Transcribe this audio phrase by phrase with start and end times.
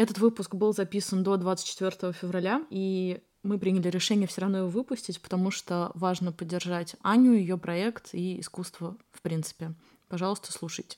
[0.00, 5.20] Этот выпуск был записан до 24 февраля, и мы приняли решение все равно его выпустить,
[5.20, 9.74] потому что важно поддержать Аню, ее проект и искусство в принципе.
[10.08, 10.96] Пожалуйста, слушайте.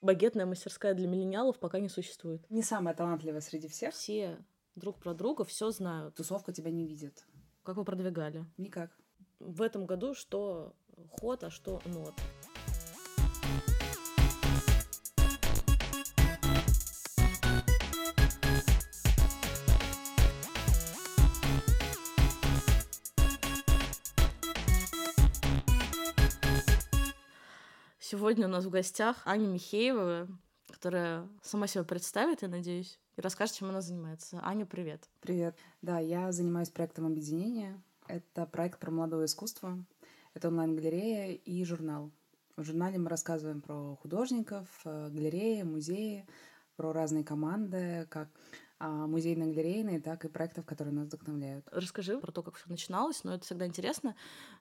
[0.00, 2.44] Багетная мастерская для миллениалов пока не существует.
[2.50, 3.94] Не самая талантливая среди всех.
[3.94, 4.44] Все
[4.74, 6.16] друг про друга все знают.
[6.16, 7.24] Тусовка тебя не видит.
[7.62, 8.44] Как вы продвигали?
[8.56, 8.90] Никак.
[9.38, 10.74] В этом году что
[11.08, 12.14] ход, а что нот?
[28.22, 30.28] Сегодня у нас в гостях Аня Михеева,
[30.68, 34.38] которая сама себя представит, я надеюсь, и расскажет, чем она занимается.
[34.44, 35.08] Аня, привет.
[35.20, 35.56] Привет.
[35.82, 37.82] Да, я занимаюсь проектом объединения.
[38.06, 39.84] Это проект про молодое искусство.
[40.34, 42.12] Это онлайн-галерея и журнал.
[42.54, 46.24] В журнале мы рассказываем про художников, э, галереи, музеи,
[46.76, 48.28] про разные команды, как
[48.88, 51.66] музейно-галерейные, так и проектов, которые нас вдохновляют.
[51.70, 54.14] Расскажи про то, как все начиналось, но это всегда интересно.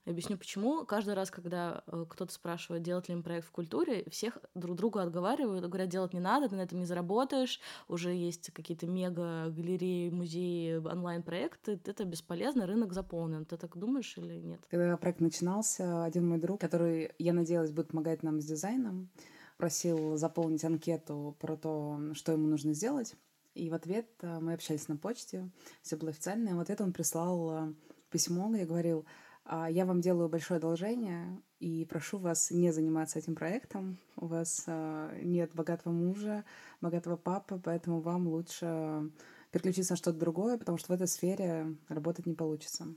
[0.06, 0.86] объясню, почему.
[0.86, 5.00] Каждый раз, когда э, кто-то спрашивает, делать ли им проект в культуре, всех друг другу
[5.00, 10.76] отговаривают, говорят, делать не надо, ты на этом не заработаешь, уже есть какие-то мега-галереи, музеи,
[10.78, 13.46] онлайн-проекты, это бесполезно, рынок заполнен.
[13.46, 14.62] Ты так думаешь или нет?
[14.70, 19.10] Когда проект начинался, один мой друг, который, я надеялась, будет помогать нам с дизайном,
[19.58, 23.16] просил заполнить анкету про то, что ему нужно сделать.
[23.54, 25.50] И в ответ э, мы общались на почте,
[25.82, 26.50] все было официально.
[26.50, 27.74] И в ответ он прислал э,
[28.10, 29.06] письмо, я говорил,
[29.44, 33.98] «А, я вам делаю большое одолжение и прошу вас не заниматься этим проектом.
[34.16, 36.46] У вас э, нет богатого мужа,
[36.80, 39.12] богатого папы, поэтому вам лучше
[39.52, 42.88] переключиться на что-то другое, потому что в этой сфере работать не получится.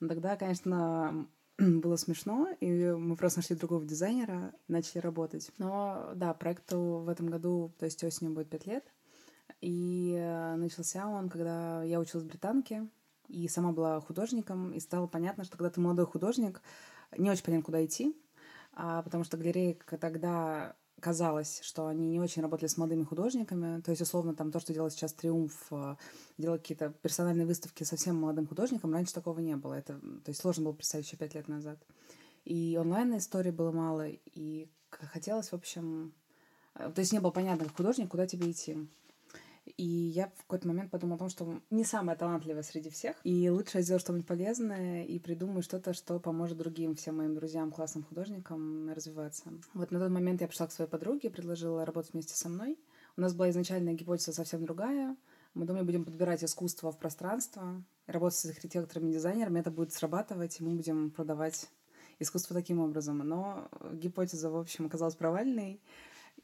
[0.00, 1.26] Но тогда, конечно,
[1.58, 5.50] было смешно, и мы просто нашли другого дизайнера, начали работать.
[5.58, 8.84] Но да, проекту в этом году, то есть осенью будет пять лет,
[9.60, 12.88] и э, начался он, когда я училась в британке,
[13.28, 16.62] и сама была художником, и стало понятно, что когда ты молодой художник,
[17.16, 18.16] не очень понятно, куда идти,
[18.72, 23.80] а, потому что галереи тогда казалось, что они не очень работали с молодыми художниками.
[23.80, 25.96] То есть, условно, там то, что делает сейчас Триумф, э,
[26.38, 29.74] делать какие-то персональные выставки совсем молодым художникам, раньше такого не было.
[29.74, 31.78] Это, то есть, сложно было представить еще пять лет назад.
[32.44, 36.14] И онлайн истории было мало, и хотелось, в общем...
[36.74, 38.88] Э, то есть, не было понятно, как художник, куда тебе идти.
[39.76, 43.16] И я в какой-то момент подумала о том, что не самая талантливая среди всех.
[43.24, 47.70] И лучше я сделаю что-нибудь полезное и придумаю что-то, что поможет другим, всем моим друзьям,
[47.70, 49.50] классным художникам развиваться.
[49.74, 52.78] Вот на тот момент я пришла к своей подруге, предложила работать вместе со мной.
[53.16, 55.16] У нас была изначальная гипотеза совсем другая.
[55.54, 60.62] Мы думали, будем подбирать искусство в пространство, работать с архитекторами, дизайнерами, это будет срабатывать, и
[60.62, 61.70] мы будем продавать
[62.18, 63.18] искусство таким образом.
[63.18, 65.80] Но гипотеза, в общем, оказалась провальной.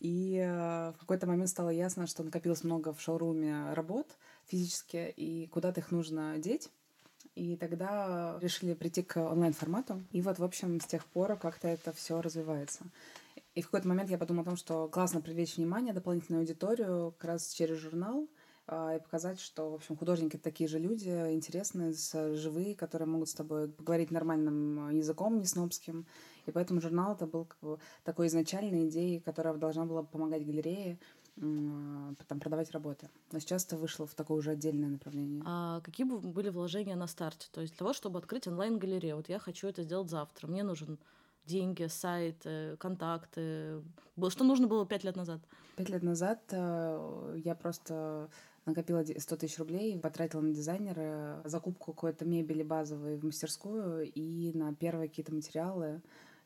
[0.03, 4.09] И э, в какой-то момент стало ясно, что накопилось много в шоуруме работ
[4.47, 6.69] физически, и куда-то их нужно деть.
[7.37, 10.03] И тогда решили прийти к онлайн-формату.
[10.11, 12.85] И вот, в общем, с тех пор как-то это все развивается.
[13.55, 17.31] И в какой-то момент я подумала о том, что классно привлечь внимание, дополнительную аудиторию как
[17.31, 18.29] раз через журнал—
[18.67, 21.93] а, и показать, что, в общем, художники такие же люди, интересные,
[22.37, 26.07] живые, которые могут с тобой поговорить нормальным языком, не снобским.
[26.47, 30.99] И поэтому журнал это был как бы такой изначальной идеей, которая должна была помогать галерее
[31.37, 33.09] там, продавать работы.
[33.31, 35.43] Но сейчас это вышло в такое уже отдельное направление.
[35.47, 37.49] А какие бы были вложения на старте?
[37.53, 40.99] То есть для того, чтобы открыть онлайн-галерею, вот я хочу это сделать завтра, мне нужен
[41.47, 42.47] деньги, сайт,
[42.79, 43.83] контакты.
[44.29, 45.41] Что нужно было пять лет назад?
[45.77, 48.29] Пять лет назад э, я просто
[48.67, 54.75] накопила 100 тысяч рублей, потратила на дизайнера, закупку какой-то мебели базовой в мастерскую и на
[54.75, 56.01] первые какие-то материалы,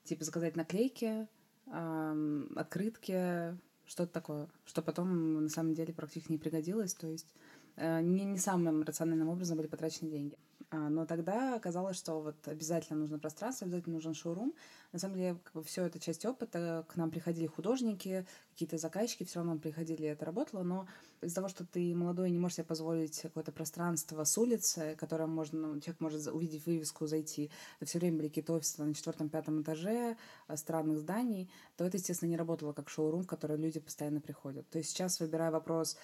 [0.07, 1.29] типа заказать наклейки,
[1.67, 3.57] открытки,
[3.87, 7.33] что-то такое, что потом на самом деле практически не пригодилось, то есть
[7.77, 10.37] не, не самым рациональным образом были потрачены деньги.
[10.71, 14.53] А, но тогда оказалось, что вот обязательно нужно пространство, обязательно нужен шоурум.
[14.93, 16.85] На самом деле, как бы все это часть опыта.
[16.89, 20.65] К нам приходили художники, какие-то заказчики, все равно приходили, это работало.
[20.65, 20.89] Но
[21.21, 25.75] из-за того, что ты молодой, не можешь себе позволить какое-то пространство с улицы, которое можно,
[25.75, 27.51] ну, человек может увидеть вывеску, зайти.
[27.83, 30.17] Все время были какие-то офисы на четвертом-пятом этаже
[30.49, 34.69] а, странных зданий, то это, естественно, не работало как шоурум, в который люди постоянно приходят.
[34.71, 35.97] То есть сейчас, выбирая вопрос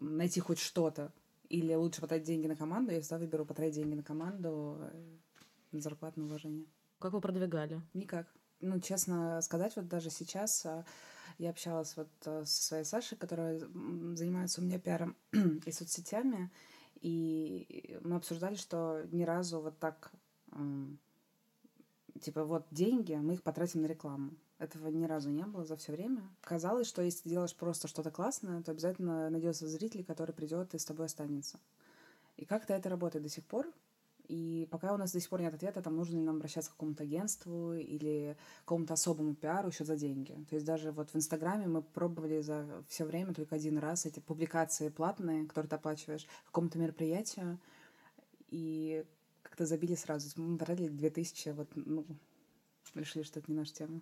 [0.00, 1.12] найти хоть что-то,
[1.48, 5.16] или лучше потратить деньги на команду, я всегда выберу потратить деньги на команду, э,
[5.72, 6.66] на зарплатное вложение.
[6.98, 7.80] Как вы продвигали?
[7.94, 8.26] Никак.
[8.60, 10.84] Ну, честно сказать, вот даже сейчас э,
[11.38, 15.16] я общалась вот э, со своей Сашей, которая занимается у меня пиаром
[15.64, 16.50] и соцсетями,
[17.00, 20.10] и мы обсуждали, что ни разу вот так,
[22.20, 24.32] типа, вот деньги, мы их потратим на рекламу.
[24.58, 26.28] Этого ни разу не было за все время.
[26.40, 30.84] Казалось, что если делаешь просто что-то классное, то обязательно найдется зритель, который придет и с
[30.84, 31.60] тобой останется.
[32.36, 33.66] И как-то это работает до сих пор.
[34.26, 36.74] И пока у нас до сих пор нет ответа, там нужно ли нам обращаться к
[36.74, 40.32] какому-то агентству или какому-то особому пиару еще за деньги.
[40.50, 44.20] То есть даже вот в Инстаграме мы пробовали за все время только один раз эти
[44.20, 47.58] публикации платные, которые ты оплачиваешь, какому-то мероприятию,
[48.50, 49.04] и
[49.42, 50.28] как-то забили сразу.
[50.36, 52.04] Мы потратили 2000, вот, ну,
[52.94, 54.00] решили, что это не наша тема.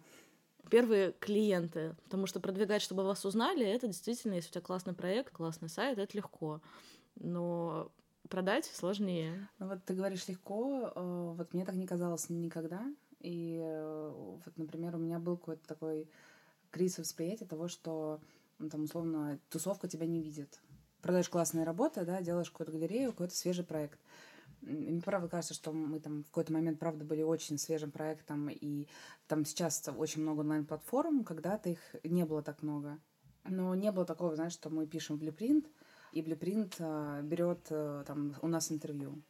[0.70, 5.32] Первые клиенты, потому что продвигать, чтобы вас узнали, это действительно, если у тебя классный проект,
[5.32, 6.60] классный сайт, это легко.
[7.14, 7.92] Но
[8.28, 9.48] продать сложнее.
[9.58, 12.84] Ну вот ты говоришь легко, э, вот мне так не казалось никогда.
[13.20, 14.12] И э,
[14.44, 16.10] вот, например, у меня был какой-то такой
[16.70, 18.20] кризис восприятия того, что
[18.58, 20.60] ну, там условно тусовка тебя не видит.
[21.00, 23.98] Продаешь классные работы, да, делаешь какую-то галерею, какой-то свежий проект.
[24.62, 28.86] Мне правда кажется, что мы там в какой-то момент, правда, были очень свежим проектом, и
[29.28, 32.98] там сейчас очень много онлайн-платформ, когда-то их не было так много.
[33.44, 35.66] Но не было такого, знаешь, что мы пишем Blueprint,
[36.12, 39.22] и Blueprint э, берет э, там у нас интервью.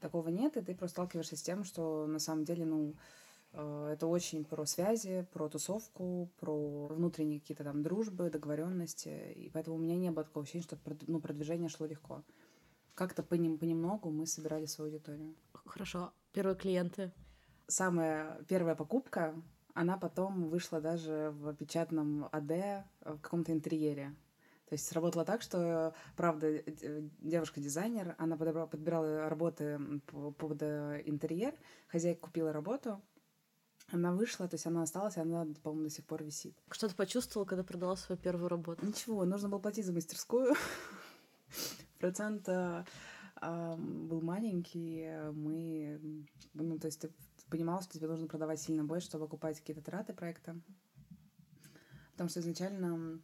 [0.00, 2.94] Такого нет, и ты просто сталкиваешься с тем, что на самом деле, ну,
[3.52, 9.32] э, это очень про связи, про тусовку, про внутренние какие-то там дружбы, договоренности.
[9.36, 12.24] И поэтому у меня не было такого ощущения, что ну, продвижение шло легко.
[12.94, 15.34] Как-то понем понемногу мы собирали свою аудиторию.
[15.64, 16.12] Хорошо.
[16.32, 17.12] Первые клиенты?
[17.66, 19.34] Самая первая покупка,
[19.74, 24.14] она потом вышла даже в печатном АД в каком-то интерьере.
[24.66, 26.62] То есть сработало так, что, правда,
[27.20, 29.80] девушка-дизайнер, она подобрала, подбирала работы
[30.38, 31.54] под интерьер,
[31.88, 33.00] хозяйка купила работу,
[33.90, 36.56] она вышла, то есть она осталась, и она, по-моему, до сих пор висит.
[36.70, 38.86] Что ты почувствовала, когда продала свою первую работу?
[38.86, 40.54] Ничего, нужно было платить за мастерскую.
[42.00, 42.84] Процент а,
[43.76, 46.26] был маленький, мы...
[46.54, 47.10] Ну, то есть ты
[47.50, 50.58] понимала, что тебе нужно продавать сильно больше, чтобы окупать какие-то траты проекта.
[52.12, 53.20] Потому что изначально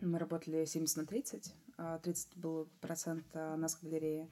[0.00, 1.54] мы работали 70 на 30,
[2.02, 4.30] 30 а был процент а, нас галереи.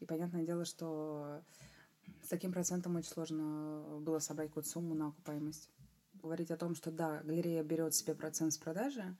[0.00, 1.42] И понятное дело, что
[2.22, 5.70] с таким процентом очень сложно было собрать какую-то сумму на окупаемость.
[6.14, 9.16] Говорить о том, что да, галерея берет себе процент с продажи,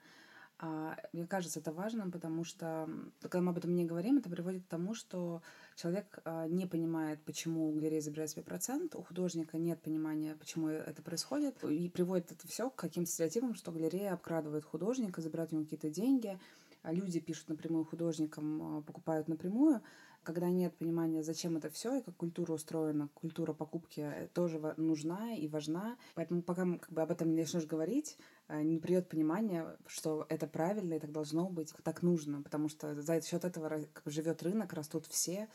[1.12, 2.88] мне кажется, это важно, потому что,
[3.20, 5.42] когда мы об этом не говорим, это приводит к тому, что
[5.76, 11.02] человек а, не понимает, почему галерея забирает себе процент, у художника нет понимания, почему это
[11.02, 15.64] происходит, и приводит это все к каким-то стереотипам, что галерея обкрадывает художника, забирает у него
[15.64, 16.38] какие-то деньги,
[16.82, 19.82] а люди пишут напрямую художникам, покупают напрямую,
[20.26, 25.46] когда нет понимания, зачем это все и как культура устроена, культура покупки тоже нужна и
[25.46, 25.96] важна.
[26.16, 28.18] Поэтому пока как бы, об этом не начнешь говорить,
[28.48, 33.00] э, не придет понимание, что это правильно и так должно быть, так нужно, потому что
[33.00, 35.46] за счет этого живет рынок, растут все, э,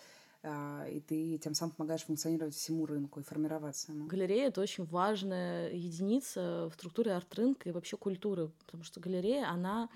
[0.44, 4.08] и ты тем самым помогаешь функционировать всему рынку и формироваться ему.
[4.08, 9.90] Галерея— это очень важная единица в структуре арт-рынка и вообще культуры, потому что галерея, она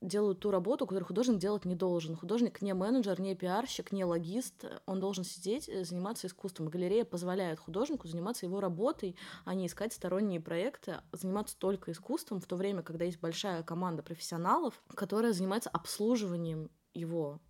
[0.00, 2.14] делают ту работу, которую художник делать не должен.
[2.16, 4.64] Художник не менеджер, не пиарщик, не логист.
[4.86, 6.68] Он должен сидеть, э, заниматься искусством.
[6.68, 12.46] Галерея позволяет художнику заниматься его работой, а не искать сторонние проекты, заниматься только искусством, в
[12.46, 17.40] то время, когда есть большая команда профессионалов, которая занимается обслуживанием его.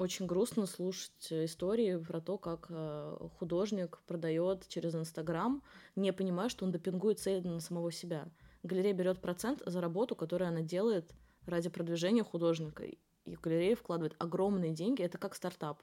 [0.00, 5.62] Очень грустно слушать истории про то, как э, художник продает через Инстаграм,
[5.94, 8.30] не понимая, что он допингует цель на самого себя.
[8.62, 11.12] Галерея берет процент за работу, которую она делает
[11.44, 12.84] ради продвижения художника.
[12.84, 15.02] И галерея вкладывает огромные деньги.
[15.02, 15.82] Это как стартап.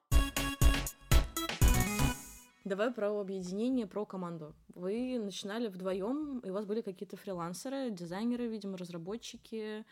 [2.65, 4.55] Давай про объединение, про команду.
[4.73, 9.85] Вы начинали вдвоем, и у вас были какие-то фрилансеры, дизайнеры, видимо, разработчики,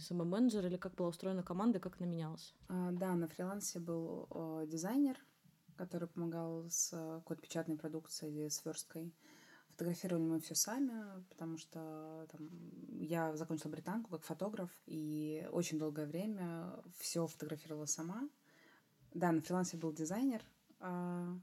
[0.00, 2.54] СММ-менеджер, или как была устроена команда, как она менялась?
[2.68, 5.16] А, да, на фрилансе был о, дизайнер,
[5.76, 9.14] который помогал с код печатной продукцией с версткой.
[9.70, 12.50] Фотографировали мы все сами, потому что там,
[12.98, 18.28] я закончила британку как фотограф, и очень долгое время все фотографировала сама.
[19.14, 20.44] Да, на фрилансе был дизайнер.
[20.80, 21.34] А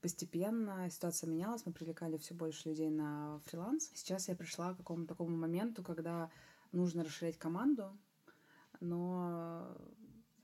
[0.00, 3.90] постепенно ситуация менялась, мы привлекали все больше людей на фриланс.
[3.94, 6.30] Сейчас я пришла к какому-то такому моменту, когда
[6.76, 7.96] нужно расширять команду,
[8.80, 9.76] но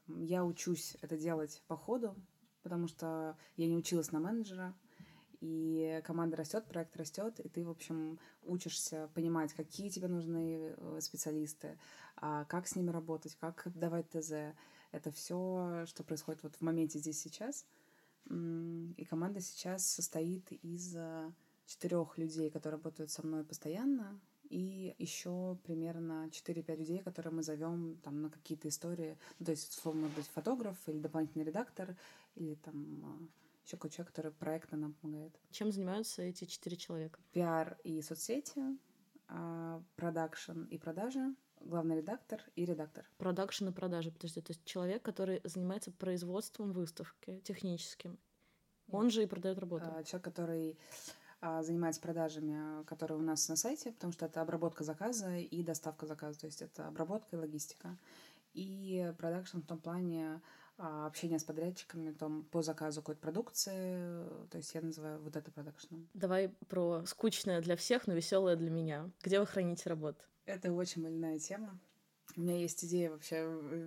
[0.09, 2.17] я учусь это делать по ходу,
[2.63, 4.75] потому что я не училась на менеджера,
[5.41, 10.99] и команда растет, проект растет, и ты, в общем, учишься понимать, какие тебе нужны э,
[11.01, 11.81] специалисты,
[12.15, 14.55] а как с ними работать, как давать ТЗ.
[14.93, 17.67] Это все, что происходит вот в моменте здесь сейчас.
[18.31, 21.33] И команда сейчас состоит из э,
[21.67, 24.21] четырех людей, которые работают со мной постоянно,
[24.53, 29.17] и еще примерно 4-5 людей, которые мы зовем там на какие-то истории.
[29.39, 31.97] Ну, то есть, условно, может быть, фотограф или дополнительный редактор,
[32.35, 33.27] или там э,
[33.65, 35.33] еще какой человек, который проектно нам помогает.
[35.51, 37.19] Чем занимаются эти четыре человека?
[37.33, 38.61] Пиар и соцсети,
[39.29, 43.07] а, продакшн и продажи, главный редактор и редактор.
[43.17, 48.19] Продакшн и продажи, подожди, то есть человек, который занимается производством выставки техническим,
[48.91, 49.87] он же и продает работу.
[49.87, 50.79] А, человек, который
[51.63, 56.41] занимается продажами, которые у нас на сайте, потому что это обработка заказа и доставка заказа,
[56.41, 57.99] то есть это обработка и логистика.
[58.55, 60.41] И продакшн в том плане
[60.79, 64.25] а, общения с подрядчиками там, по заказу какой-то продукции.
[64.51, 66.09] То есть я называю вот это продакшном.
[66.15, 69.11] Давай про скучное для всех, но веселое для меня.
[69.23, 70.19] Где вы храните работу?
[70.45, 71.79] Это очень больная тема.
[72.37, 73.37] У меня есть идея вообще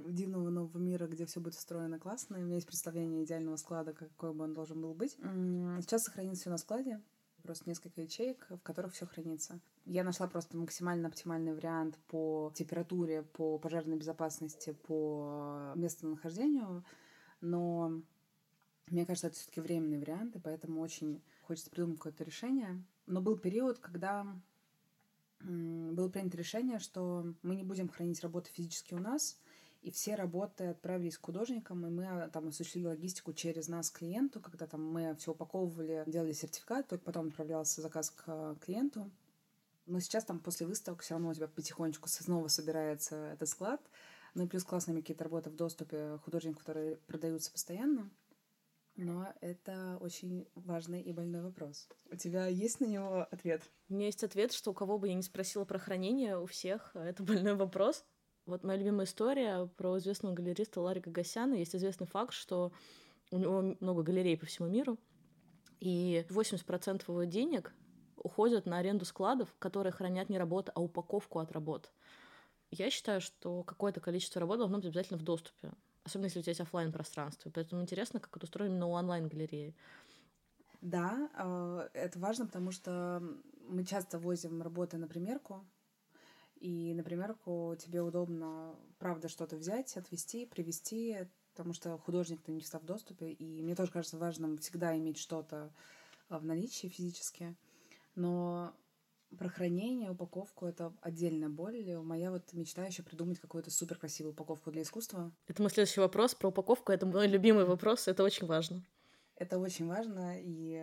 [0.08, 2.38] единого нового мира, где все будет устроено классно.
[2.38, 5.14] У меня есть представление идеального склада, какой бы он должен был быть.
[5.82, 7.02] Сейчас сохранится все на складе.
[7.46, 9.60] Просто несколько ячеек, в которых все хранится.
[9.86, 16.84] Я нашла просто максимально оптимальный вариант по температуре, по пожарной безопасности, по местонахождению.
[17.42, 18.02] Но
[18.88, 22.84] мне кажется, это все-таки временный вариант, и поэтому очень хочется придумать какое-то решение.
[23.06, 24.26] Но был период, когда
[25.40, 29.40] было принято решение, что мы не будем хранить работы физически у нас,
[29.86, 34.42] и все работы отправились к художникам, и мы а, там осуществили логистику через нас клиенту,
[34.42, 39.12] когда там мы все упаковывали, делали сертификат, только потом отправлялся заказ к а, клиенту.
[39.86, 43.80] Но сейчас там после выставок все равно у тебя потихонечку снова собирается этот склад.
[44.34, 48.10] Ну и плюс классные какие-то работы в доступе художников, которые продаются постоянно.
[48.96, 51.88] Но это очень важный и больной вопрос.
[52.10, 53.62] У тебя есть на него ответ?
[53.90, 56.96] У меня есть ответ, что у кого бы я не спросила про хранение, у всех
[56.96, 58.04] это больной вопрос.
[58.46, 61.56] Вот моя любимая история про известного галериста Ларика Гасяна.
[61.56, 62.72] Есть известный факт, что
[63.32, 64.98] у него много галерей по всему миру,
[65.80, 67.74] и 80% его денег
[68.18, 71.92] уходят на аренду складов, которые хранят не работу, а упаковку от работ.
[72.72, 75.72] Я считаю, что какое-то количество работ должно быть обязательно в доступе
[76.06, 77.50] особенно если у тебя есть офлайн пространство.
[77.50, 79.76] Поэтому интересно, как это устроено именно у онлайн-галереи.
[80.82, 83.22] Да, а, это важно, потому что
[83.68, 85.66] мы часто возим работы на примерку,
[86.66, 92.80] и на примерку тебе удобно, правда, что-то взять, отвести, привести, потому что художник-то не всегда
[92.80, 95.72] в доступе, и мне тоже кажется важным всегда иметь что-то
[96.28, 97.56] а, в наличии физически.
[98.16, 98.74] Но
[99.38, 101.86] про хранение, упаковку— это отдельная боль.
[101.98, 105.32] Моя вот мечта еще придумать какую-то супер красивую упаковку для искусства.
[105.48, 106.92] Это мой следующий вопрос про упаковку.
[106.92, 108.08] Это мой любимый вопрос.
[108.08, 108.84] Это очень важно.
[109.38, 110.78] Это очень важно, и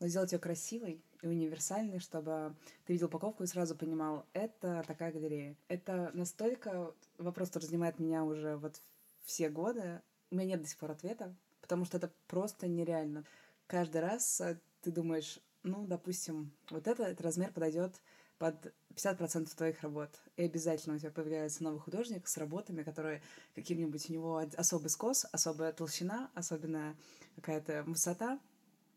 [0.00, 5.12] э, сделать ее красивой и универсальной, чтобы ты видел упаковку и сразу понимал, это такая
[5.12, 5.56] галерея.
[5.66, 8.80] Это настолько вопрос, который занимает меня уже вот
[9.24, 10.02] все годы.
[10.30, 13.24] У меня нет до сих пор ответа, потому что это просто нереально.
[13.66, 18.00] Каждый раз э, ты думаешь, ну, допустим, вот этот размер подойдет
[18.38, 20.10] под 50% твоих работ.
[20.36, 23.22] И обязательно у тебя появляется новый художник с работами, которые
[23.54, 26.96] каким-нибудь у него особый скос, особая толщина, особенная
[27.36, 28.40] какая-то высота,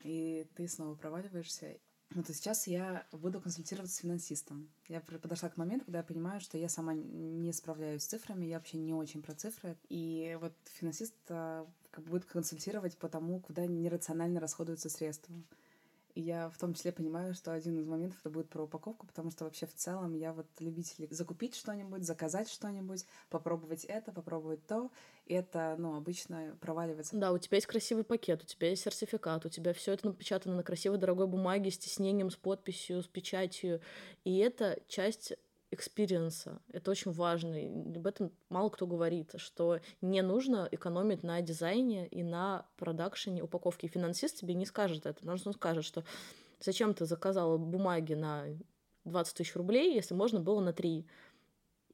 [0.02, 1.78] и ты снова проваливаешься.
[2.16, 4.72] Вот и сейчас я буду консультироваться с финансистом.
[4.88, 8.58] Я подошла к моменту, когда я понимаю, что я сама не справляюсь с цифрами, я
[8.58, 9.78] вообще не очень про цифры.
[9.90, 15.36] И вот финансист а, как бы будет консультировать по тому, куда нерационально расходуются средства.
[16.16, 19.32] И я в том числе понимаю, что один из моментов это будет про упаковку, потому
[19.32, 24.92] что вообще в целом я вот любитель закупить что-нибудь, заказать что-нибудь, попробовать это, попробовать то.
[25.26, 27.16] И это, ну, обычно проваливается.
[27.16, 30.56] Да, у тебя есть красивый пакет, у тебя есть сертификат, у тебя все это напечатано
[30.56, 33.82] на красивой дорогой бумаге с тиснением, с подписью, с печатью.
[34.24, 35.34] И это часть
[35.72, 36.62] experience а.
[36.72, 37.56] Это очень важно.
[37.56, 43.44] И об этом мало кто говорит, что не нужно экономить на дизайне и на продакшене
[43.44, 43.86] упаковки.
[43.86, 46.04] И финансист тебе не скажет это, потому что он скажет, что
[46.60, 48.46] зачем ты заказала бумаги на
[49.06, 51.06] 20 тысяч рублей, если можно было на 3.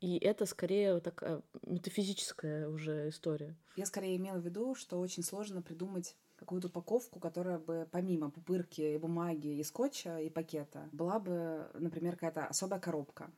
[0.01, 3.55] И это скорее такая метафизическая уже история.
[3.75, 8.81] Я скорее имела в виду, что очень сложно придумать какую-то упаковку, которая бы помимо пупырки
[8.81, 13.31] и бумаги, и скотча, и пакета, была бы, например, какая-то особая коробка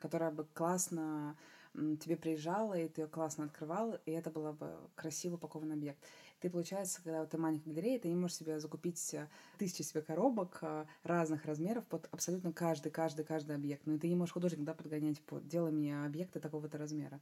[0.00, 1.36] которая бы классно
[1.74, 5.98] тебе приезжала, и ты ее классно открывал, и это был бы красиво упакованный объект.
[6.40, 9.28] Ты, получается, когда ты маленькая галерея, ты не можешь себе закупить э,
[9.58, 13.86] тысячи себе коробок э, разных размеров под абсолютно каждый, каждый, каждый объект.
[13.86, 17.20] Но ты не можешь художник да, подгонять под делай мне объекты такого-то размера.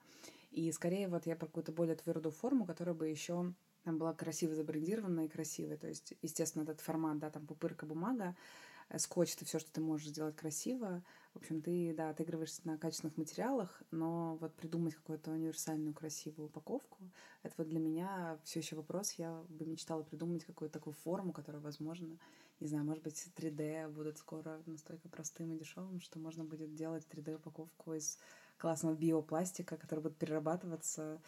[0.52, 4.54] И скорее вот я про какую-то более твердую форму, которая бы еще там была красиво
[4.54, 5.76] забрендирована и красивая.
[5.76, 8.36] То есть, естественно, этот формат, да, там пупырка, бумага,
[8.88, 11.02] Э, скотч, это все, что ты можешь сделать красиво.
[11.38, 16.98] В общем, ты, да, отыгрываешься на качественных материалах, но вот придумать какую-то универсальную красивую упаковку,
[17.44, 19.12] это вот для меня все еще вопрос.
[19.12, 22.18] Я бы мечтала придумать какую-то такую форму, которая, возможно,
[22.58, 27.06] не знаю, может быть, 3D будет скоро настолько простым и дешевым, что можно будет делать
[27.08, 28.18] 3D-упаковку из
[28.56, 31.22] классного биопластика, который будет перерабатываться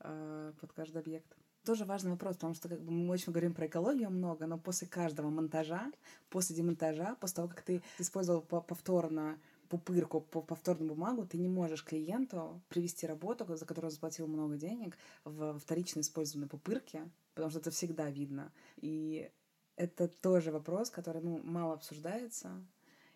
[0.00, 1.34] э, под каждый объект
[1.66, 4.86] тоже важный вопрос, потому что как бы, мы очень говорим про экологию много, но после
[4.86, 5.92] каждого монтажа,
[6.30, 11.84] после демонтажа, после того, как ты использовал повторно пупырку, по повторную бумагу, ты не можешь
[11.84, 17.70] клиенту привести работу, за которую заплатил много денег, в вторично использованной пупырке, потому что это
[17.70, 18.52] всегда видно.
[18.76, 19.30] И
[19.74, 22.64] это тоже вопрос, который ну, мало обсуждается.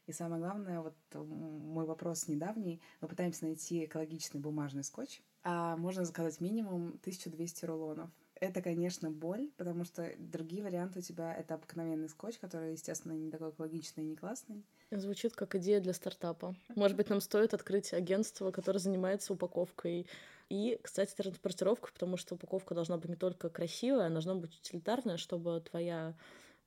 [0.07, 6.04] И самое главное, вот мой вопрос недавний, мы пытаемся найти экологичный бумажный скотч, а можно
[6.04, 8.11] заказать минимум 1200 рулонов.
[8.40, 13.30] Это, конечно, боль, потому что другие варианты у тебя— это обыкновенный скотч, который, естественно, не
[13.30, 14.64] такой экологичный и не классный.
[14.90, 16.56] Звучит как идея для стартапа.
[16.75, 20.06] Может быть, нам стоит открыть агентство, которое занимается упаковкой
[20.49, 25.18] и, кстати, транспортировкой, потому что упаковка должна быть не только красивая, она должна быть утилитарная,
[25.18, 26.16] чтобы твоя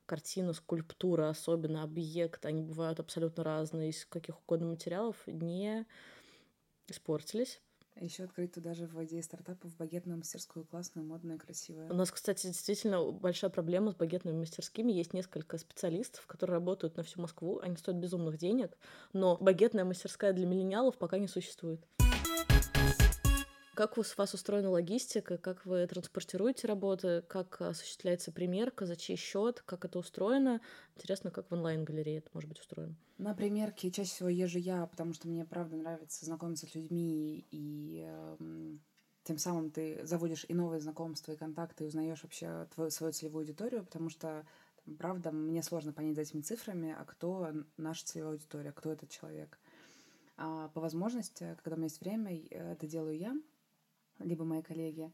[0.06, 5.88] картина, скульптура, особенно объект, они бывают абсолютно разные, из каких угодно материалов, не
[6.88, 7.62] испортились.
[7.96, 11.92] А еще открыть туда же в идее стартапов багетную мастерскую, классную, модную, красивую.
[11.92, 14.92] У нас, кстати, действительно большая проблема с багетными мастерскими.
[14.92, 17.60] Есть несколько специалистов, которые работают на всю Москву.
[17.60, 18.78] Они стоят безумных денег,
[19.14, 21.82] но багетная мастерская для миллениалов пока не существует.
[23.76, 29.64] Как у вас устроена логистика, как вы транспортируете работы, как осуществляется примерка, за чей счет,
[29.66, 30.62] как это устроено?
[30.96, 32.96] Интересно, как в онлайн-галерее это может быть устроено?
[33.18, 38.06] На примерке чаще всего езжу я, потому что мне правда нравится знакомиться с людьми и
[38.06, 38.78] э,
[39.24, 43.42] тем самым ты заводишь и новые знакомства, и контакты, и узнаешь вообще твою, свою целевую
[43.42, 44.46] аудиторию, потому что
[45.00, 49.58] правда, мне сложно понять за этими цифрами, а кто наша целевая аудитория, кто этот человек.
[50.38, 53.36] А по возможности, когда у меня есть время, это делаю я,
[54.24, 55.12] либо мои коллеги.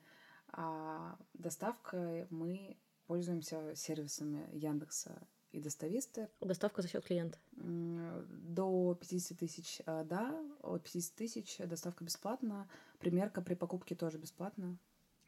[0.51, 6.30] А доставкой мы пользуемся сервисами Яндекса и достависты.
[6.42, 7.39] Доставка за счет клиента?
[7.51, 10.39] До 50 тысяч, а, да.
[10.62, 12.70] От 50 тысяч доставка бесплатна.
[13.00, 14.78] Примерка при покупке тоже бесплатна.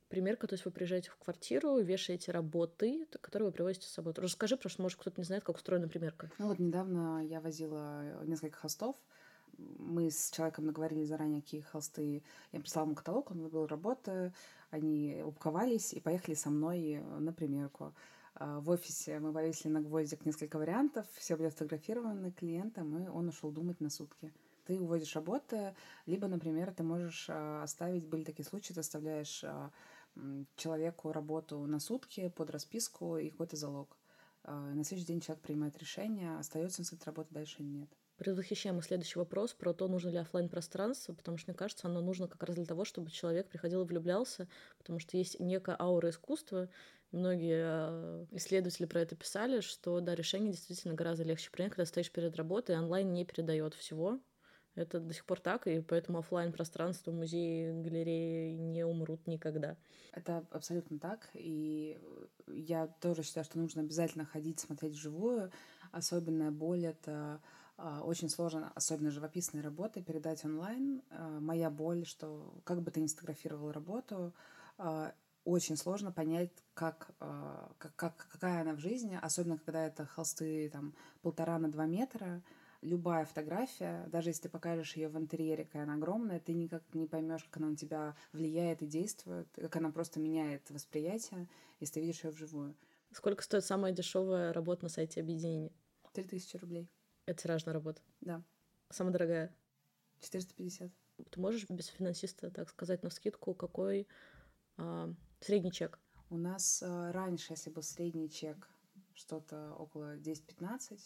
[0.10, 4.14] Примерка, то есть вы приезжаете в квартиру, вешаете работы, которые вы привозите с собой.
[4.18, 6.30] Расскажи, потому что, может, кто-то не знает, как устроена примерка.
[6.38, 8.98] Ну вот недавно я возила несколько холстов,
[9.78, 12.24] мы с человеком наговорили заранее, какие холсты.
[12.52, 14.34] Я прислала ему каталог, он выбрал работы,
[14.70, 17.94] они упаковались и поехали со мной на примерку.
[18.36, 23.28] А, в офисе мы повесили на гвоздик несколько вариантов, все были сфотографированы клиентом, и он
[23.28, 24.32] ушел думать на сутки.
[24.66, 29.72] Ты уводишь работы, либо, например, ты можешь а, оставить, были такие случаи, ты оставляешь а,
[30.56, 33.98] человеку работу на сутки под расписку и какой-то залог.
[34.44, 37.90] На следующий день человек принимает решение, остается он с этой работы, дальше нет
[38.22, 42.28] предвосхищаем следующий вопрос про то, нужно ли офлайн пространство, потому что, мне кажется, оно нужно
[42.28, 46.70] как раз для того, чтобы человек приходил и влюблялся, потому что есть некая аура искусства.
[47.12, 52.12] Многие э, исследователи про это писали, что да, решение действительно гораздо легче принять, когда стоишь
[52.12, 54.20] перед работой, онлайн не передает всего.
[54.76, 59.78] Это до сих пор так, и поэтому офлайн пространство, музеи, галереи не умрут никогда.
[60.12, 62.00] Это абсолютно так, и
[62.46, 65.52] я тоже считаю, что нужно обязательно ходить, смотреть вживую.
[65.92, 67.42] Особенная боль— это
[68.04, 71.02] очень сложно, особенно живописные работы, передать онлайн.
[71.10, 74.34] А, моя боль, что как бы ты ни сфотографировал работу,
[74.78, 75.14] а,
[75.44, 80.94] очень сложно понять, как, как, как, какая она в жизни, особенно когда это холсты там,
[81.24, 82.44] полтора на два метра.
[82.82, 87.08] Любая фотография, даже если ты покажешь ее в интерьере, какая она огромная, ты никак не
[87.08, 91.48] поймешь, как она на тебя влияет и действует, как она просто меняет восприятие,
[91.80, 92.76] если ты видишь ее вживую.
[93.12, 95.72] Сколько стоит самая дешевая работа на сайте объединения?
[96.14, 96.88] Три тысячи рублей.
[97.26, 98.02] Это тиражная работа?
[98.22, 98.44] Да.
[98.90, 99.56] Самая дорогая?
[100.22, 100.92] 450.
[101.30, 104.08] Ты можешь без финансиста, так сказать, на скидку, какой
[104.78, 106.00] а, средний чек?
[106.30, 108.70] У нас а, раньше, если был средний чек
[109.14, 111.00] что-то около 10-15,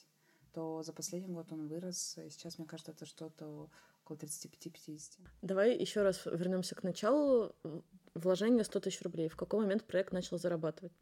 [0.53, 2.17] то за последний год он вырос.
[2.17, 3.69] И сейчас, мне кажется, это что-то
[4.03, 5.19] около 35-50.
[5.41, 7.55] Давай еще раз вернемся к началу.
[8.13, 9.27] Вложение 100 тысяч рублей.
[9.27, 10.93] В какой момент проект начал зарабатывать?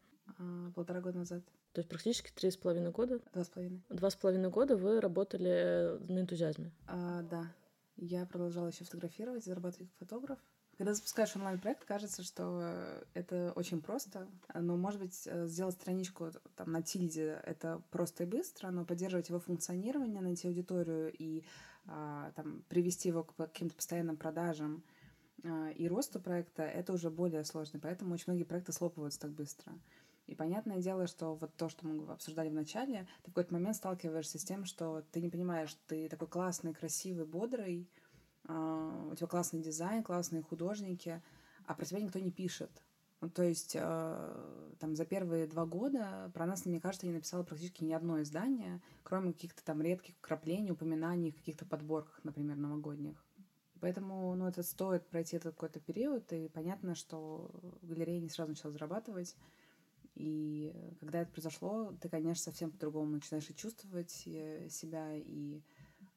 [0.44, 1.44] А, полтора года назад.
[1.74, 3.20] То есть практически три с половиной года?
[3.34, 3.82] Два с половиной.
[3.90, 6.72] Два с половиной года вы работали на энтузиазме?
[6.88, 7.52] А, да.
[7.96, 10.40] Я продолжала еще фотографировать, зарабатывать как фотограф.
[10.78, 12.64] Когда запускаешь онлайн-проект, кажется, что
[13.14, 14.28] это очень просто.
[14.56, 19.40] Но, может быть, сделать страничку там, на тильде— это просто и быстро, но поддерживать его
[19.40, 21.44] функционирование, найти аудиторию и
[21.86, 24.84] а, там, привести его к каким-то постоянным продажам
[25.44, 27.80] а, и росту проекта— это уже более сложно.
[27.80, 29.74] Поэтому очень многие проекты слопываются так быстро.
[30.28, 33.76] И понятное дело, что вот то, что мы обсуждали в начале, ты в какой-то момент
[33.76, 37.90] сталкиваешься с тем, что ты не понимаешь, ты такой классный, красивый, бодрый,
[38.48, 41.22] э, у тебя классный дизайн, классные художники,
[41.66, 42.72] а про тебя никто не пишет.
[43.20, 47.44] Ну, то есть э, там за первые два года про нас, мне кажется, не написало
[47.44, 53.26] практически ни одно издание, кроме каких-то там редких вкраплений, упоминаний в каких-то подборках, например, новогодних.
[53.80, 58.72] Поэтому, ну, это стоит пройти этот какой-то период, и понятно, что галерея не сразу начала
[58.72, 59.36] зарабатывать,
[60.16, 65.62] и когда это произошло, ты, конечно, совсем по-другому начинаешь и чувствовать э, себя, и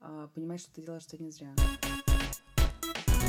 [0.01, 1.55] а, понимать, что ты делаешь что не зря.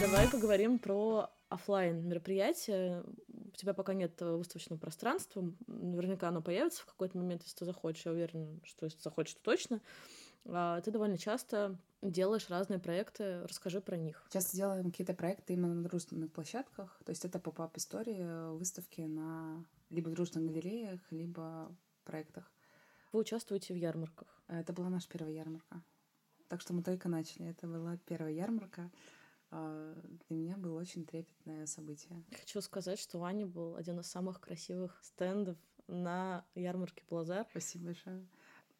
[0.01, 3.03] Давай поговорим про офлайн мероприятия.
[3.27, 5.51] У тебя пока нет выставочного пространства.
[5.65, 8.05] Наверняка оно появится в какой-то момент, если ты захочешь.
[8.05, 9.81] Я уверена, что если захочешь, то точно.
[10.45, 13.41] А, ты довольно часто делаешь разные проекты.
[13.43, 14.27] Расскажи про них.
[14.31, 16.99] Часто делаем какие-то проекты именно на дружественных площадках.
[17.05, 22.51] То есть это поп-ап истории, выставки на либо в дружественных галереях, либо проектах.
[23.11, 24.27] Вы участвуете в ярмарках?
[24.47, 25.81] Это была наша первая ярмарка.
[26.47, 27.49] Так что мы только начали.
[27.49, 28.89] Это была первая ярмарка.
[29.49, 29.95] А,
[30.27, 32.23] для меня было очень трепетное событие.
[32.37, 37.45] Хочу сказать, что у Ани был один из самых красивых стендов на ярмарке Плазар.
[37.51, 38.25] Спасибо большое.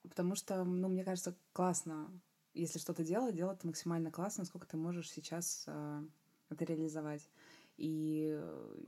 [0.03, 2.09] Потому что, ну, мне кажется, классно,
[2.53, 6.03] если что-то делать, делать максимально классно, сколько ты можешь сейчас э,
[6.49, 7.29] это реализовать.
[7.77, 8.39] И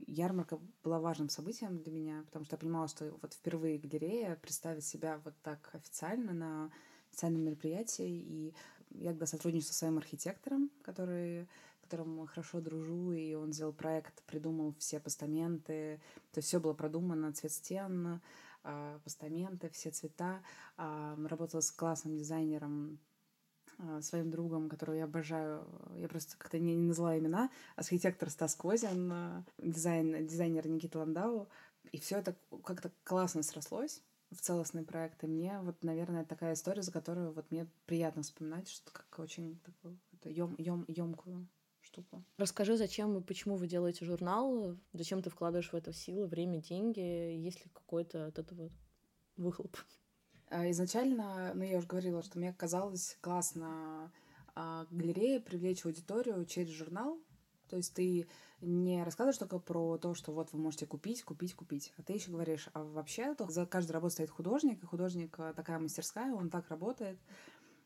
[0.06, 4.84] ярмарка была важным событием для меня, потому что я понимала, что вот впервые галерея представит
[4.84, 6.72] себя вот так официально на
[7.10, 8.08] официальном мероприятии.
[8.08, 8.54] И
[8.90, 11.48] я когда сотрудничаю со своим архитектором, который
[11.90, 16.00] которым хорошо дружу, и он сделал проект, придумал все постаменты,
[16.30, 18.20] то есть все было продумано, цвет стен,
[18.62, 20.40] а, постаменты, все цвета.
[20.76, 23.00] А, работала с классным дизайнером
[24.00, 25.66] своим другом, которого я обожаю.
[25.96, 27.50] Я просто как-то не, не назвала имена.
[27.76, 31.48] Архитектор Стас Козин, дизайн, дизайнер Никита Ландау.
[31.92, 35.22] И все это как-то классно срослось в целостный проект.
[35.24, 39.58] И мне вот, наверное, такая история, за которую вот мне приятно вспоминать, что как очень
[39.60, 41.48] такую ем, ем, емкую
[41.80, 42.22] штуку.
[42.36, 47.00] Расскажи, зачем и почему вы делаете журнал, зачем ты вкладываешь в это силы, время, деньги,
[47.00, 48.70] есть ли какой-то от этого
[49.36, 49.76] выхлоп?
[50.50, 54.10] А, изначально, ну, я уже говорила, что мне казалось классно
[54.56, 57.20] а, галерея привлечь аудиторию через журнал,
[57.68, 58.26] то есть ты
[58.60, 62.32] не рассказываешь только про то, что вот вы можете купить, купить, купить, а ты еще
[62.32, 66.50] говоришь, а вообще то за каждой работой стоит художник, и художник а, такая мастерская, он
[66.50, 67.20] так работает,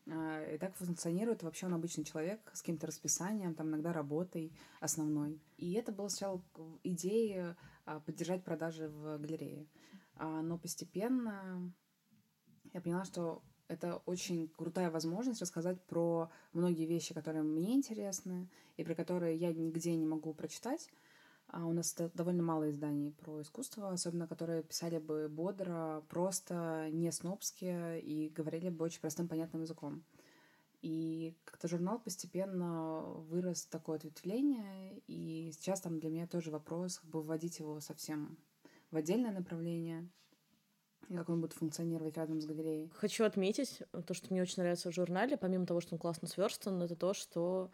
[0.07, 5.41] и так функционирует вообще он обычный человек с каким-то расписанием, там иногда работой основной.
[5.57, 6.43] И это было сначала
[6.83, 7.57] идея
[8.05, 9.65] поддержать продажи в галерее.
[10.19, 11.73] Но постепенно
[12.75, 18.83] я поняла, что это очень крутая возможность рассказать про многие вещи, которые мне интересны и
[18.83, 20.89] про которые я нигде не могу прочитать.
[21.47, 27.09] А у нас довольно мало изданий про искусство, особенно которые писали бы бодро, просто, не
[27.13, 30.03] снобски и говорили бы очень простым, понятным языком.
[30.81, 37.09] И как-то журнал постепенно вырос такое ответвление, и сейчас там для меня тоже вопрос, как
[37.09, 38.37] бы вводить его совсем
[38.91, 40.09] в отдельное направление,
[41.09, 42.91] и как он будет функционировать рядом с галереей.
[42.95, 46.81] Хочу отметить то, что мне очень нравится в журнале, помимо того, что он классно сверстан,
[46.81, 47.69] это то, что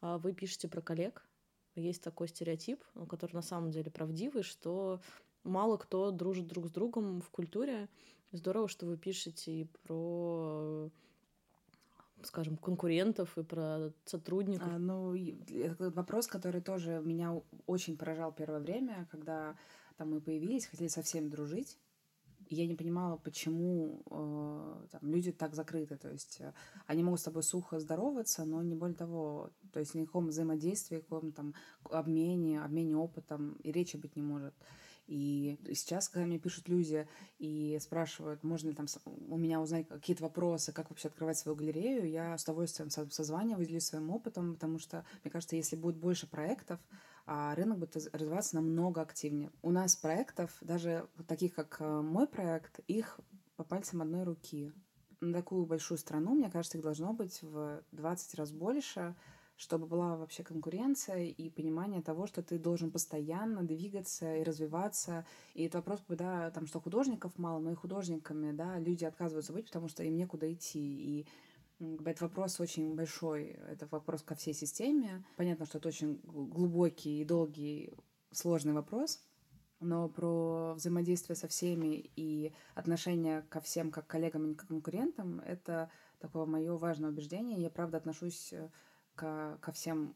[0.00, 1.24] а, вы пишете про коллег,
[1.74, 5.00] есть такой стереотип, ну, который на самом деле правдивый, что
[5.44, 7.88] мало кто дружит друг с другом в культуре.
[8.32, 10.90] Здорово, что вы пишете и про
[12.22, 14.68] скажем, конкурентов и про сотрудников?
[14.68, 19.54] А, ну, это вопрос, который тоже меня очень поражал первое время, когда
[19.96, 21.78] там мы появились, хотели со всеми дружить.
[22.48, 25.96] Я не понимала, почему э, там, люди так закрыты.
[25.96, 26.52] То есть э,
[26.86, 29.50] они могут с тобой сухо здороваться, но не более того.
[29.72, 31.54] То есть никаком взаимодействии, каком там
[31.84, 34.54] обмене, обмене опытом и речи быть не может.
[35.06, 37.06] И сейчас, когда мне пишут люди
[37.38, 38.86] и спрашивают, можно ли там
[39.28, 43.84] у меня узнать какие-то вопросы, как вообще открывать свою галерею, я с удовольствием созваниваюсь, делюсь
[43.84, 46.80] своим опытом, потому что, мне кажется, если будет больше проектов,
[47.26, 49.50] а рынок будет развиваться намного активнее.
[49.62, 53.20] У нас проектов, даже таких как э, мой проект, их
[53.56, 54.72] по пальцам одной руки.
[55.20, 59.16] На такую большую страну, мне кажется, их должно быть в 20 раз больше,
[59.56, 65.26] чтобы была вообще конкуренция и понимание того, что ты должен постоянно двигаться и развиваться.
[65.54, 69.66] И это вопрос, да, там, что художников мало, но и художниками, да, люди отказываются быть,
[69.66, 70.78] потому что им некуда идти.
[70.80, 71.26] И
[72.04, 75.24] это вопрос очень большой, это вопрос ко всей системе.
[75.36, 77.94] Понятно, что это очень глубокий и долгий,
[78.32, 79.22] сложный вопрос,
[79.80, 85.90] но про взаимодействие со всеми и отношение ко всем как коллегам и как конкурентам— это
[86.18, 87.60] такое мое важное убеждение.
[87.60, 88.70] Я, правда, отношусь э,
[89.16, 90.14] ко, ко всем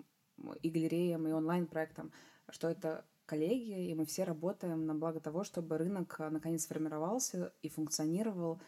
[0.63, 2.13] и галереям, и онлайн-проектам,
[2.49, 7.53] что это коллеги, и мы все работаем на благо того, чтобы рынок э, наконец сформировался
[7.63, 8.61] и функционировал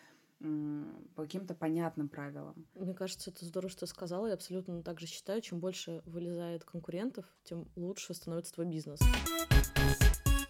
[1.15, 2.67] по каким-то понятным правилам.
[2.75, 4.27] Мне кажется, это здорово, что сказала.
[4.27, 8.99] Я абсолютно так же считаю, чем больше вылезает конкурентов, тем лучше становится твой бизнес.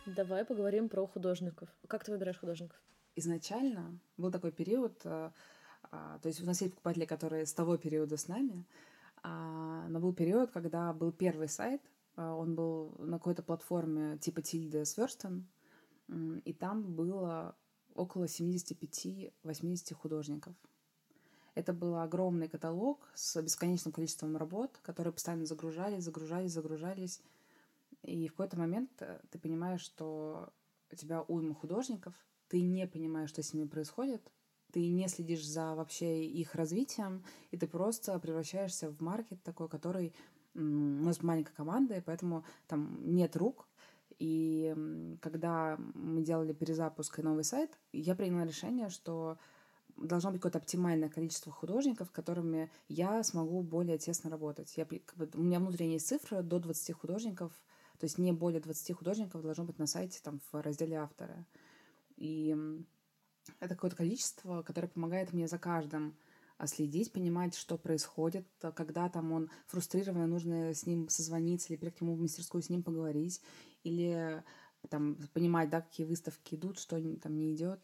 [0.06, 1.68] Давай поговорим про художников.
[1.88, 2.80] Как ты выбираешь художников?
[3.16, 5.30] Изначально был такой период, э,
[5.90, 8.64] а, то есть у нас есть покупатели, которые с того периода с нами,
[9.22, 11.80] но был период, когда был первый сайт,
[12.16, 15.46] а, он был на какой-то платформе типа Тильды Сверстон,
[16.44, 17.56] и там было
[17.94, 20.54] около 75-80 художников.
[21.54, 27.20] Это был огромный каталог с бесконечным количеством работ, которые постоянно загружались, загружались, загружались.
[28.02, 30.50] И в какой-то момент э, ты понимаешь, что
[30.90, 32.14] у тебя уйма художников,
[32.48, 34.22] ты не понимаешь, что с ними происходит,
[34.72, 40.14] ты не следишь за вообще их развитием, и ты просто превращаешься в маркет такой, который...
[40.54, 43.66] У нас маленькая команда, и поэтому там нет рук,
[44.18, 44.74] и
[45.20, 49.38] когда мы делали перезапуск и новый сайт, я приняла решение, что
[49.96, 54.76] должно быть какое-то оптимальное количество художников, с которыми я смогу более тесно работать.
[54.76, 57.52] Я, как бы, у меня внутренняя есть цифра до 20 художников,
[57.98, 61.46] то есть не более 20 художников должно быть на сайте там, в разделе автора.
[62.16, 62.56] И
[63.60, 66.16] это какое-то количество, которое помогает мне за каждым
[66.66, 72.00] следить, понимать, что происходит, когда там он фрустрирован, нужно с ним созвониться или прийти к
[72.02, 73.40] нему в мастерскую с ним поговорить,
[73.82, 74.44] или
[74.88, 77.80] там понимать, да, какие выставки идут, что там не идет.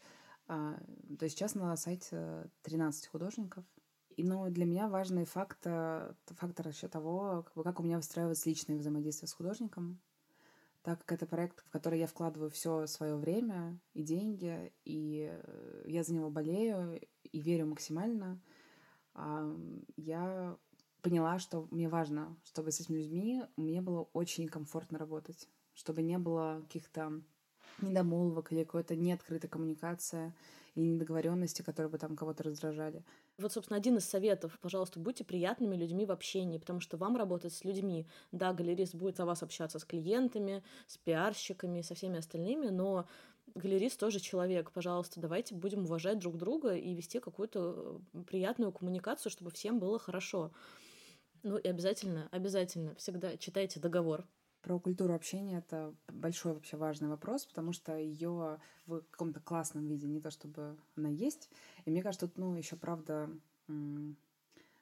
[0.47, 0.79] А,
[1.19, 3.65] то есть сейчас на сайте 13 художников.
[4.17, 9.29] И, но для меня важный фактор, фактор еще того, как у меня выстраивается личное взаимодействие
[9.29, 10.01] с художником,
[10.89, 15.85] так как это проект, в который я вкладываю все свое время и деньги, и э,
[15.87, 18.41] я за него болею и верю максимально,
[19.97, 20.57] я
[21.03, 26.17] поняла, что мне важно, чтобы с этими людьми мне было очень комфортно работать, чтобы не
[26.17, 27.21] было каких-то
[27.83, 30.33] недомолвок или какой-то неоткрытой коммуникации
[30.79, 33.05] или недоговоренности, которые бы там кого-то раздражали.
[33.37, 34.59] Вот, собственно, один из советов.
[34.61, 38.07] Пожалуйста, будьте приятными людьми в общении, потому что вам работать с людьми.
[38.31, 43.09] Да, галерист будет о вас общаться с клиентами, с пиарщиками, со всеми остальными, но
[43.55, 44.71] галерист тоже человек.
[44.71, 49.99] Пожалуйста, давайте будем уважать друг друга и вести какую-то э, приятную коммуникацию, чтобы всем было
[49.99, 50.53] хорошо.
[51.43, 54.25] Ну и обязательно, обязательно всегда читайте договор.
[54.63, 60.07] Про культуру общения это большой вообще важный вопрос, потому что ее в каком-то классном виде,
[60.07, 61.49] не то чтобы она есть.
[61.85, 63.31] И мне кажется, тут, ну, еще правда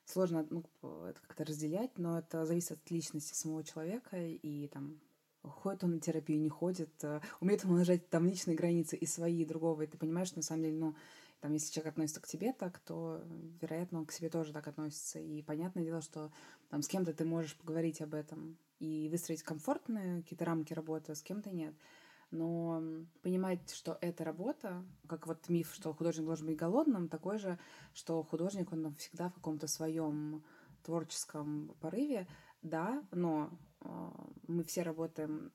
[0.07, 0.65] сложно ну,
[1.07, 5.01] это как-то разделять, но это зависит от личности самого человека и там
[5.43, 9.43] ходит он на терапию, не ходит, э, умеет он умножать там личные границы и свои,
[9.43, 10.95] и другого, и ты понимаешь, что на самом деле, ну,
[11.41, 13.23] там, если человек относится к тебе так, то,
[13.61, 15.19] вероятно, он к себе тоже так относится.
[15.19, 16.33] И понятное дело, что
[16.71, 21.15] там с кем-то ты можешь поговорить об этом и выстроить комфортные какие-то рамки работы, а
[21.15, 21.75] с кем-то нет.
[22.31, 22.83] Но
[23.23, 27.59] понимать, что это работа, как вот миф, что художник должен быть голодным, такой же,
[27.95, 30.45] что художник, он всегда в каком-то своем
[30.83, 32.27] творческом порыве,
[32.62, 33.89] да, но э,
[34.49, 35.53] мы все работаем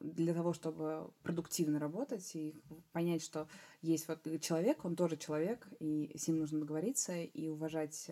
[0.00, 2.54] для того, чтобы продуктивно работать и
[2.92, 3.48] понять, что
[3.80, 8.10] есть вот человек, он тоже человек, и с ним нужно договориться и уважать.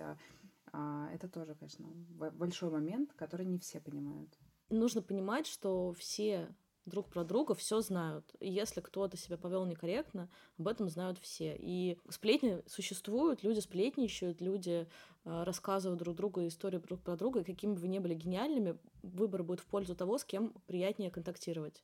[0.72, 1.86] А, это тоже, конечно,
[2.32, 4.30] большой момент, который не все понимают.
[4.72, 6.48] Нужно понимать, что все
[6.86, 8.24] друг про друга все знают.
[8.40, 11.54] И если кто-то себя повел некорректно, об этом знают все.
[11.58, 14.88] И сплетни существуют, люди сплетничают, люди
[15.26, 18.78] э, рассказывают друг другу истории друг про друга, и какими бы вы ни были гениальными,
[19.02, 21.82] выбор будет в пользу того, с кем приятнее контактировать.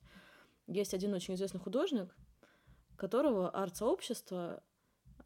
[0.67, 2.17] Есть один очень известный художник,
[2.97, 4.63] которого арт-сообщество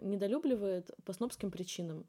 [0.00, 2.08] недолюбливает по снобским причинам.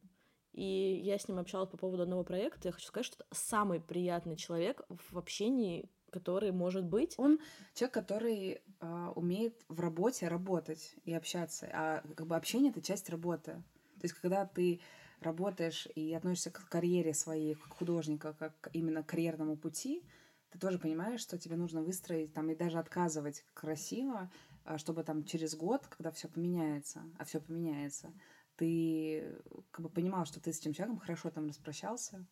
[0.54, 2.68] И я с ним общалась по поводу одного проекта.
[2.68, 7.16] Я хочу сказать, что это самый приятный человек в общении, который может быть.
[7.18, 7.39] Он
[7.74, 11.68] человек, который э, умеет в работе работать и общаться.
[11.74, 13.63] А как бы общение это часть работы.
[14.00, 14.80] То есть, когда ты
[15.22, 20.04] работаешь и относишься к карьере своей, как художника, как именно к карьерному пути,
[20.52, 24.30] ты тоже понимаешь, что тебе нужно выстроить там и даже отказывать красиво,
[24.66, 28.13] а, чтобы там через год, когда все поменяется, а все поменяется,
[28.56, 32.26] ты как бы понимал, что ты с этим человеком хорошо там распрощался,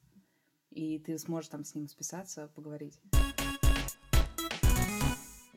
[0.70, 3.00] и ты сможешь там с ним списаться, поговорить.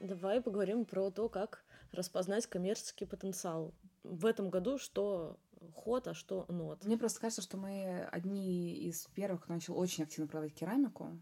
[0.00, 3.74] Давай поговорим про то, как распознать коммерческий потенциал.
[4.02, 5.38] В этом году что
[5.72, 6.84] ход, а что нот?
[6.84, 11.18] Мне просто кажется, что мы одни из первых, кто начал очень активно продавать керамику.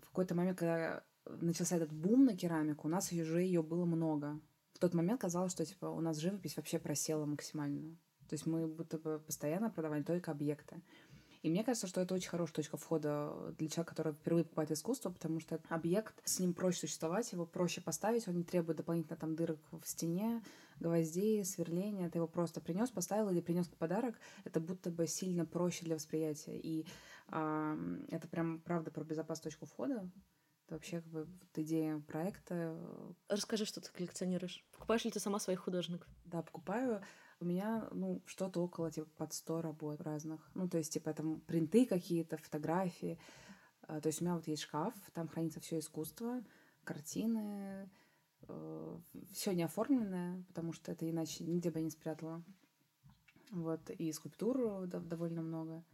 [0.00, 4.40] В какой-то момент, когда начался этот бум на керамику, у нас уже ее было много.
[4.72, 7.96] В тот момент казалось, что типа у нас живопись вообще просела максимально.
[8.28, 10.80] То есть мы будто бы постоянно продавали только объекты.
[11.42, 15.10] И мне кажется, что это очень хорошая точка входа для человека, который впервые покупает искусство,
[15.10, 19.36] потому что объект, с ним проще существовать, его проще поставить, он не требует дополнительно там
[19.36, 20.42] дырок в стене,
[20.80, 22.10] гвоздей, сверления.
[22.10, 24.18] Ты его просто принес, поставил или принес подарок.
[24.44, 26.58] Это будто бы сильно проще для восприятия.
[26.58, 26.86] И
[27.30, 30.10] э, это прям правда про безопасную точку входа.
[30.66, 32.76] Это вообще как бы вот идея проекта.
[33.28, 34.66] Расскажи, что ты коллекционируешь.
[34.72, 36.08] Покупаешь ли ты сама своих художников?
[36.24, 37.00] Да, покупаю.
[37.40, 40.50] У меня, ну, что-то около, типа, под 100 работ разных.
[40.54, 43.18] Ну, то есть, типа, там принты какие-то, фотографии.
[43.82, 46.44] А, то есть у меня вот есть шкаф, там хранится все искусство,
[46.84, 47.88] картины,
[48.42, 48.98] э,
[49.32, 52.42] все не оформленное, потому что это иначе нигде бы не спрятала.
[53.50, 55.84] Вот, и скульптуру довольно много.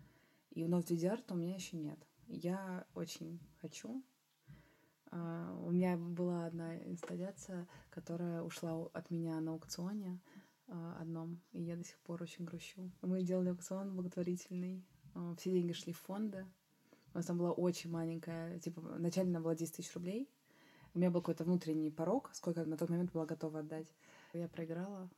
[0.50, 1.98] И но видеоарта у меня еще нет.
[2.26, 4.02] Я очень хочу.
[5.10, 10.20] А, у меня была одна инсталляция, которая ушла от меня на аукционе
[10.66, 12.90] одном, и я до сих пор очень грущу.
[13.02, 16.46] Мы делали аукцион благотворительный, а, все деньги шли в фонды.
[17.12, 20.28] У нас там была очень маленькая, типа, начально была 10 тысяч рублей.
[20.94, 23.92] У меня был какой-то внутренний порог, сколько на тот момент была готова отдать.
[24.32, 25.10] Я проиграла,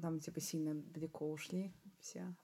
[0.00, 2.34] там, типа, сильно далеко ушли все.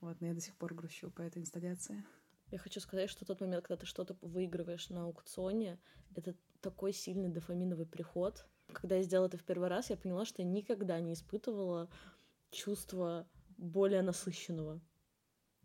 [0.00, 2.04] Вот, но я до сих пор грущу по этой инсталляции.
[2.50, 5.78] Я хочу сказать, что тот момент, когда ты что-то выигрываешь на аукционе,
[6.14, 8.46] это такой сильный дофаминовый приход.
[8.72, 11.88] Когда я сделала это в первый раз, я поняла, что я никогда не испытывала
[12.50, 13.26] чувство
[13.56, 14.80] более насыщенного.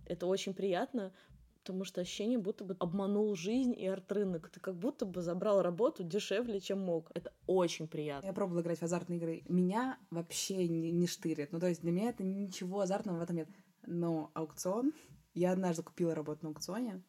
[0.05, 1.13] Это очень приятно,
[1.59, 4.49] потому что ощущение, будто бы обманул жизнь и арт-рынок.
[4.49, 7.11] Ты как будто бы забрал работу дешевле, чем мог.
[7.13, 8.27] Это очень приятно.
[8.27, 9.43] Я пробовала играть в азартные игры.
[9.47, 11.51] Меня вообще не, не штырит.
[11.51, 13.49] Ну, то есть для меня это ничего азартного в этом нет.
[13.85, 14.93] Но аукцион...
[15.33, 17.01] Я однажды купила работу на аукционе.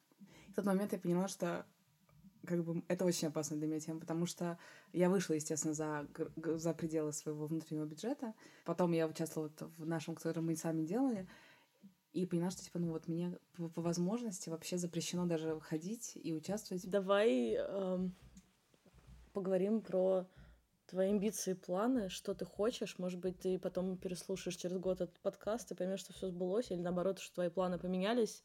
[0.47, 1.67] И в тот момент я поняла, что
[2.47, 4.59] как бы это очень опасно для меня тема, потому что
[4.93, 8.35] я вышла, естественно, за, за пределы своего внутреннего бюджета.
[8.65, 11.29] Потом я участвовала в нашем, который мы сами делали,
[12.13, 16.35] и поняла, что, типа, ну вот мне по, по возможности вообще запрещено даже ходить и
[16.35, 16.89] участвовать.
[16.89, 18.15] Давай эм,
[19.33, 20.27] поговорим про
[20.87, 22.99] твои амбиции планы, что ты хочешь.
[22.99, 26.81] Может быть, ты потом переслушаешь через год этот подкаст и поймешь, что все сбылось, или
[26.81, 28.43] наоборот, что твои планы поменялись.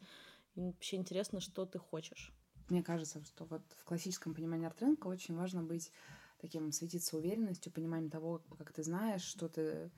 [0.56, 2.34] И вообще интересно, что ты хочешь.
[2.70, 5.92] Мне кажется, что вот в классическом понимании арт-рынка очень важно быть
[6.40, 9.92] таким, светиться уверенностью, пониманием того, как ты знаешь, что ты...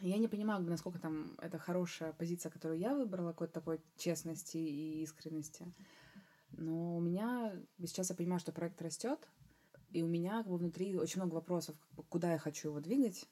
[0.00, 5.02] Я не понимаю, насколько там это хорошая позиция, которую я выбрала, какой-то такой честности и
[5.02, 5.72] искренности.
[6.50, 9.28] Но у меня сейчас я понимаю, что проект растет,
[9.90, 11.76] и у меня как бы внутри очень много вопросов,
[12.08, 13.28] куда я хочу его двигать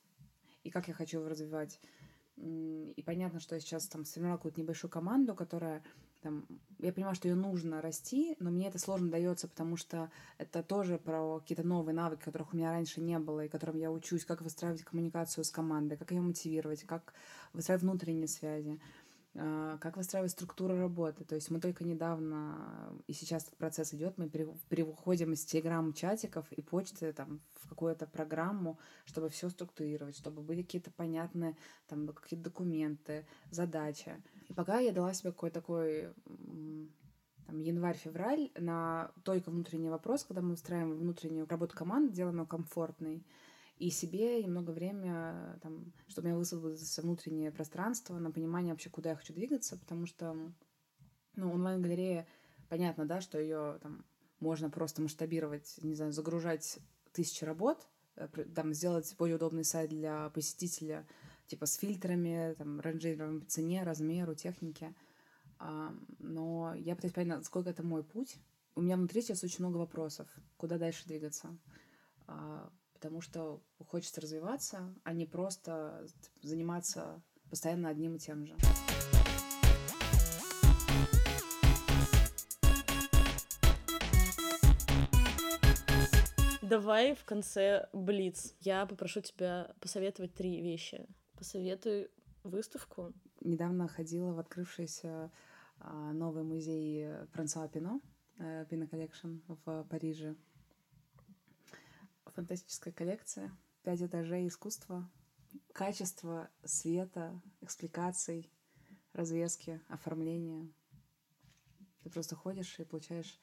[0.63, 1.81] и как я хочу его развивать.
[2.37, 5.83] И понятно, что я сейчас там сформировала какую-то небольшую команду, которая
[6.23, 6.47] там,
[6.79, 10.99] я понимаю, что ее нужно расти, но мне это сложно дается, потому что это тоже
[10.99, 14.41] про какие-то новые навыки, которых у меня раньше не было, и которым я учусь, как
[14.41, 17.13] выстраивать коммуникацию с командой, как ее мотивировать, как
[17.53, 18.81] выстраивать внутренние связи.
[19.35, 21.25] А, как выстраивать структуру работы.
[21.25, 26.61] То есть мы только недавно, и сейчас этот процесс идет, мы переходим из телеграм-чатиков и
[26.61, 31.57] почты там, в какую-то программу, чтобы все структурировать, чтобы были какие-то понятные
[31.89, 34.23] там, какие-то документы, задачи.
[34.49, 36.13] И пока я дала себе какой-то такой
[37.47, 43.27] там, январь-февраль на только внутренний вопрос, когда мы выстраиваем внутреннюю работу команды, делаем ее комфортной,
[43.79, 49.11] и себе немного время, там, чтобы у меня высвободилось внутреннее пространство на понимание вообще, куда
[49.11, 50.37] я хочу двигаться, потому что
[51.35, 52.27] ну, онлайн-галерея,
[52.69, 54.05] понятно, да, что ее там
[54.41, 56.79] можно просто масштабировать, не знаю, загружать
[57.13, 61.07] тысячи работ, э, там, сделать более удобный сайт для посетителя,
[61.53, 64.95] типа с фильтрами, там, ранжированием по цене, размеру, технике.
[65.59, 68.37] А, но я пытаюсь понять, сколько это мой путь.
[68.75, 71.55] У меня внутри сейчас очень много вопросов, куда дальше двигаться.
[72.27, 76.07] А, потому что хочется развиваться, а не просто
[76.41, 78.57] заниматься постоянно одним и тем же.
[86.63, 88.55] Давай в конце блиц.
[88.61, 91.07] Я попрошу тебя посоветовать три вещи.
[91.43, 92.09] Посоветуй
[92.45, 93.13] выставку.
[93.41, 95.33] Недавно ходила в открывшийся
[95.81, 98.01] а, новый музей Франсуа Пино,
[98.71, 100.37] Pinault Collection в Париже
[102.27, 103.51] фантастическая коллекция.
[103.83, 105.11] Пять этажей искусства.
[105.73, 108.49] Качество света, экспликаций,
[109.13, 110.73] развески, оформления.
[112.05, 113.41] Ты просто ходишь и получаешь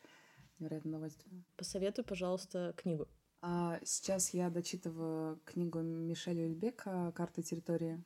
[0.57, 1.43] невероятное удовольствие.
[1.57, 3.09] Посоветуй, пожалуйста, книгу.
[3.41, 8.03] А сейчас я дочитываю книгу Мишеля Ульбека «Карта территории».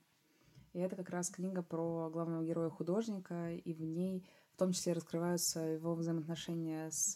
[0.74, 4.94] И это как раз книга про главного героя художника, и в ней в том числе
[4.94, 7.16] раскрываются его взаимоотношения с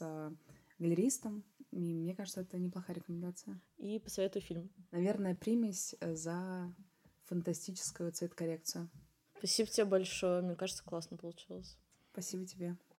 [0.79, 3.59] галеристом, и мне кажется, это неплохая рекомендация.
[3.77, 4.69] И посоветую фильм.
[4.91, 6.73] Наверное, примесь за
[7.25, 8.89] фантастическую цвет-коррекцию.
[9.37, 10.41] Спасибо тебе большое.
[10.41, 11.77] Мне кажется, классно получилось.
[12.11, 12.77] Спасибо тебе.